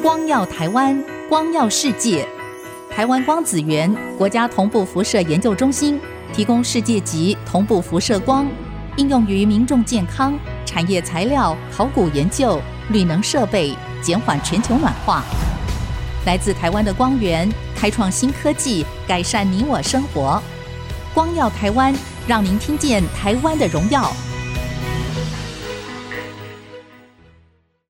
[0.00, 2.26] 光耀台湾光耀世界
[2.88, 6.00] 台湾光子源国家同步辐射研究中心
[6.32, 8.48] 提供世界级同步辐射光
[8.96, 15.24] 应用于民众健康产业材料考古研究绿能设备减缓全球暖化。
[16.26, 20.40] 来自台湾的光源开创新科技改善你我生活。
[21.12, 21.92] 光耀台湾
[22.26, 24.12] 让您听见台湾的荣耀。